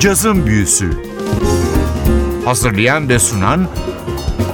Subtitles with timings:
[0.00, 0.90] Cazın Büyüsü
[2.44, 3.68] Hazırlayan ve sunan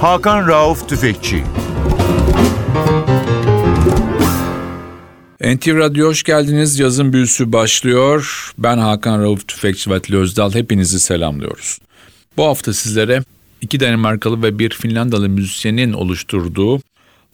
[0.01, 1.43] Hakan Rauf Tüfekçi
[5.41, 6.79] NTV Radyo hoş geldiniz.
[6.79, 8.51] Yazın büyüsü başlıyor.
[8.57, 10.53] Ben Hakan Rauf Tüfekçi ve Özdal.
[10.53, 11.79] Hepinizi selamlıyoruz.
[12.37, 13.23] Bu hafta sizlere
[13.61, 16.81] iki Danimarkalı ve bir Finlandalı müzisyenin oluşturduğu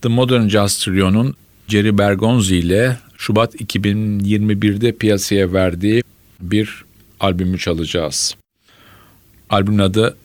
[0.01, 1.35] The Modern Jazz Trio'nun
[1.67, 6.03] Jerry Bergonzi ile Şubat 2021'de piyasaya verdiği
[6.41, 6.83] bir
[7.23, 8.35] albümü çalacağız.
[9.49, 10.17] Albümün adı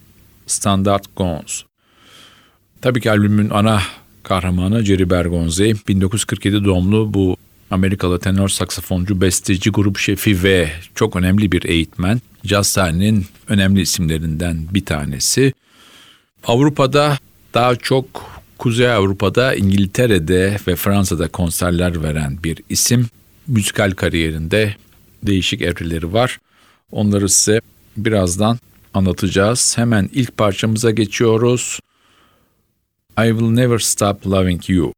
[0.46, 1.62] Standard Gons.
[2.80, 3.82] Tabii ki albümün ana
[4.22, 5.74] kahramanı Jerry Bergonzi.
[5.88, 7.36] 1947 doğumlu bu
[7.70, 12.20] Amerikalı tenor saksafoncu, besteci, grup şefi ve çok önemli bir eğitmen.
[12.44, 15.52] Jazz sahnenin önemli isimlerinden bir tanesi.
[16.44, 17.18] Avrupa'da
[17.54, 18.06] daha çok
[18.58, 23.06] Kuzey Avrupa'da, İngiltere'de ve Fransa'da konserler veren bir isim.
[23.46, 24.74] Müzikal kariyerinde
[25.22, 26.38] değişik evreleri var.
[26.92, 27.60] Onları size
[27.96, 28.58] birazdan
[28.94, 29.78] anlatacağız.
[29.78, 31.80] Hemen ilk parçamıza geçiyoruz.
[33.18, 34.97] I Will Never Stop Loving You.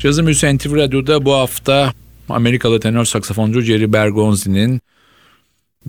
[0.00, 1.92] Cazım Hüseyin TV Radyo'da bu hafta
[2.28, 4.80] Amerikalı tenor saksafoncu Jerry Bergonzi'nin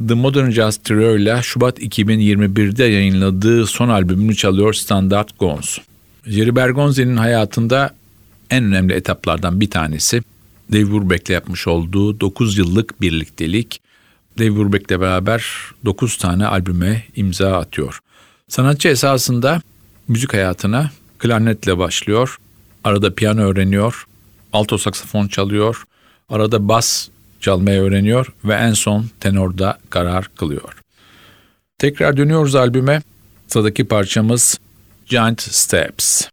[0.07, 5.77] The Modern Jazz Trio ile Şubat 2021'de yayınladığı son albümünü çalıyor Standard Gons.
[6.27, 7.95] Jerry Bergonzi'nin hayatında
[8.49, 10.21] en önemli etaplardan bir tanesi
[10.71, 13.81] Dave Brubeck'le yapmış olduğu 9 yıllık birliktelik.
[14.39, 15.45] Dave Brubeck'le beraber
[15.85, 17.99] 9 tane albüme imza atıyor.
[18.47, 19.61] Sanatçı esasında
[20.07, 22.37] müzik hayatına klarnetle başlıyor.
[22.83, 24.05] Arada piyano öğreniyor,
[24.53, 25.83] alto saksafon çalıyor,
[26.29, 27.07] arada bas
[27.39, 30.81] çalmayı öğreniyor ve en son tenorda karar kılıyor.
[31.77, 33.01] Tekrar dönüyoruz albüme.
[33.47, 34.59] Sıradaki parçamız
[35.05, 36.27] Giant Steps.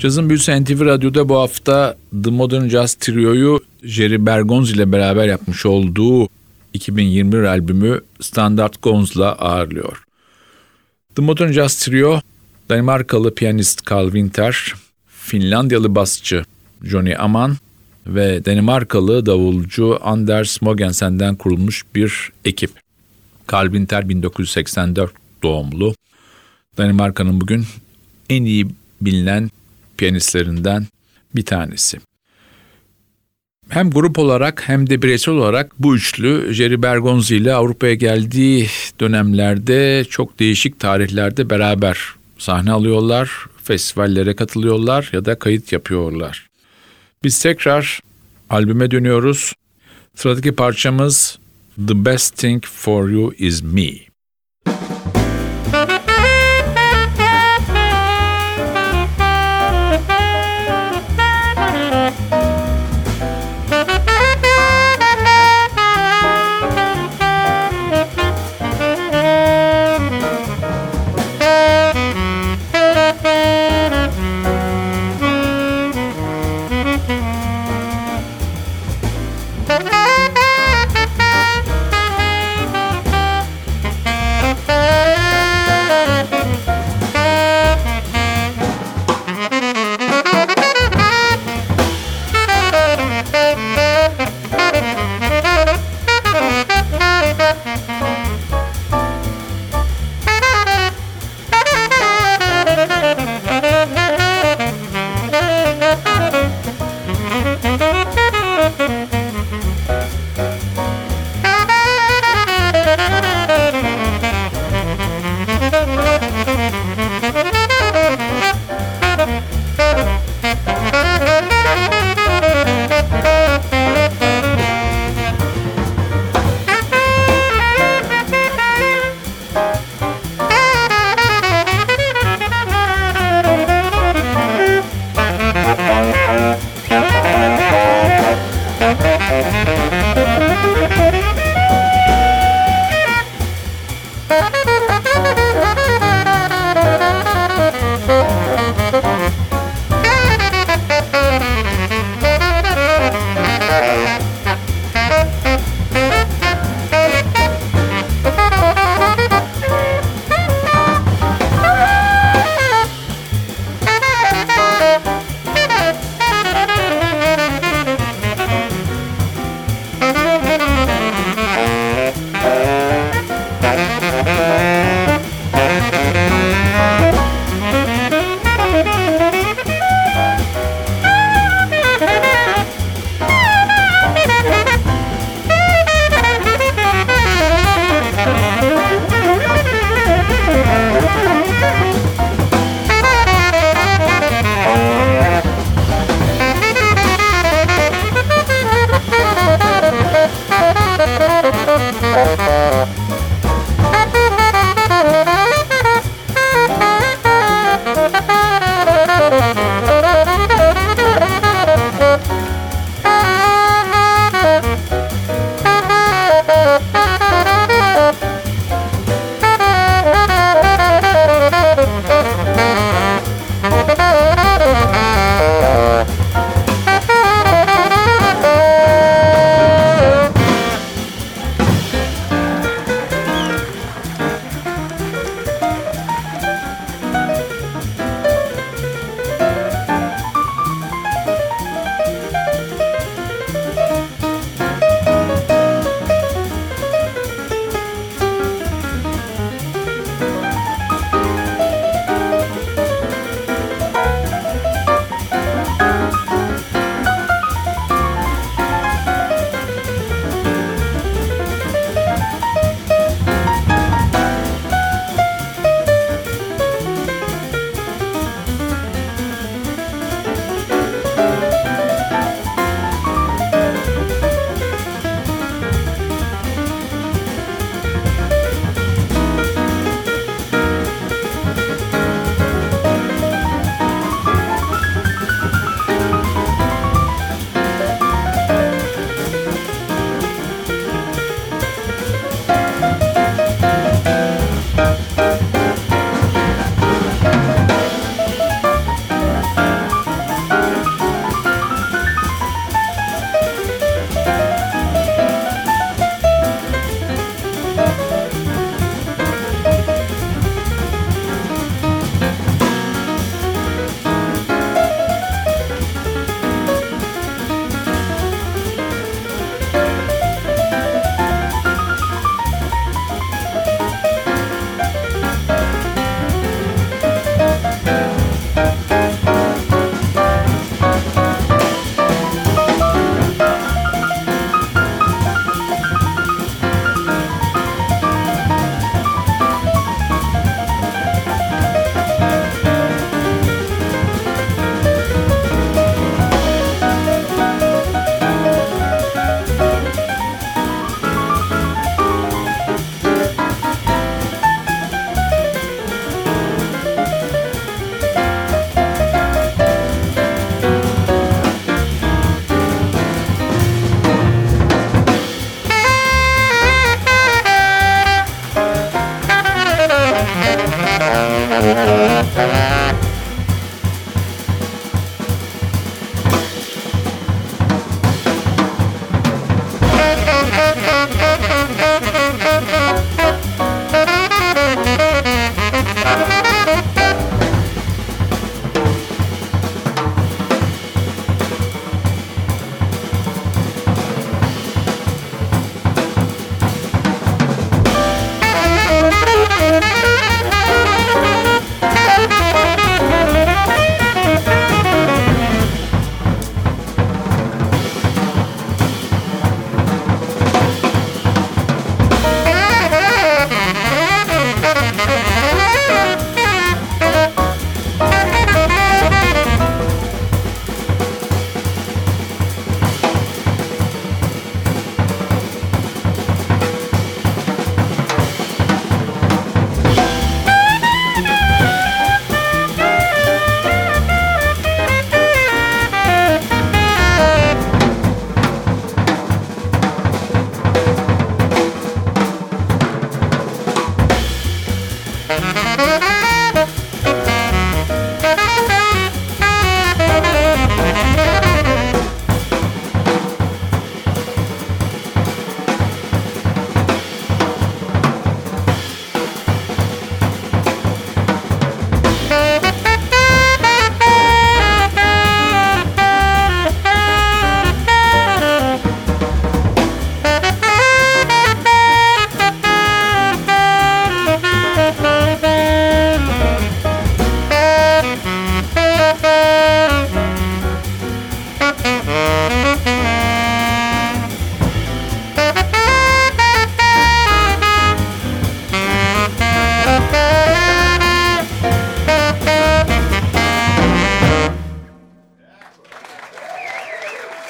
[0.00, 5.66] Cazın Büyüsü NTV Radyo'da bu hafta The Modern Jazz Trio'yu Jerry Bergonz ile beraber yapmış
[5.66, 6.28] olduğu
[6.74, 10.04] 2021 albümü Standard Gonz'la ağırlıyor.
[11.14, 12.20] The Modern Jazz Trio,
[12.68, 14.74] Danimarkalı piyanist Carl Winter,
[15.08, 16.44] Finlandiyalı basçı
[16.82, 17.56] Johnny Aman
[18.06, 22.70] ve Danimarkalı davulcu Anders Mogensen'den kurulmuş bir ekip.
[23.52, 25.94] Carl Winter 1984 doğumlu.
[26.78, 27.64] Danimarka'nın bugün
[28.28, 28.66] en iyi
[29.00, 29.50] bilinen
[30.00, 30.86] piyanistlerinden
[31.36, 31.98] bir tanesi.
[33.68, 38.66] Hem grup olarak hem de bireysel olarak bu üçlü Jerry Bergonzi ile Avrupa'ya geldiği
[39.00, 41.98] dönemlerde çok değişik tarihlerde beraber
[42.38, 43.30] sahne alıyorlar,
[43.64, 46.48] festivallere katılıyorlar ya da kayıt yapıyorlar.
[47.24, 48.00] Biz tekrar
[48.50, 49.52] albüme dönüyoruz.
[50.14, 51.38] Sıradaki parçamız
[51.88, 54.09] The Best Thing For You Is Me.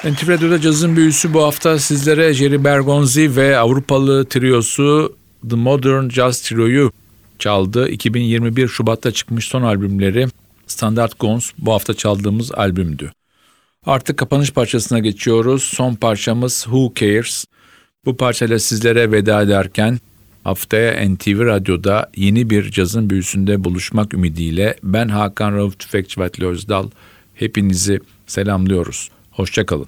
[0.03, 5.15] NTV Radyo'da cazın büyüsü bu hafta sizlere Jerry Bergonzi ve Avrupalı triosu
[5.49, 6.91] The Modern Jazz Trio'yu
[7.39, 7.89] çaldı.
[7.89, 10.27] 2021 Şubat'ta çıkmış son albümleri
[10.67, 13.11] Standard Gons bu hafta çaldığımız albümdü.
[13.85, 15.63] Artık kapanış parçasına geçiyoruz.
[15.63, 17.45] Son parçamız Who Cares?
[18.05, 19.99] Bu parçayla sizlere veda ederken
[20.43, 26.89] haftaya NTV Radyo'da yeni bir cazın büyüsünde buluşmak ümidiyle ben Hakan Rauf Tüfekçi ve Özdal
[27.33, 29.09] hepinizi selamlıyoruz.
[29.41, 29.87] Hoşçakalın.